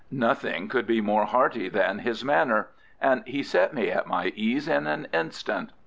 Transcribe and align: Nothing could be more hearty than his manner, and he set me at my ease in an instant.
Nothing 0.09 0.67
could 0.67 0.87
be 0.87 0.99
more 0.99 1.25
hearty 1.25 1.69
than 1.69 1.99
his 1.99 2.25
manner, 2.25 2.69
and 2.99 3.21
he 3.27 3.43
set 3.43 3.71
me 3.71 3.91
at 3.91 4.07
my 4.07 4.33
ease 4.35 4.67
in 4.67 4.87
an 4.87 5.07
instant. 5.13 5.69